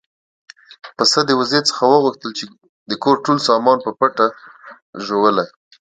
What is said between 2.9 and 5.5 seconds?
کور ټول سامان په پټه ژوولی.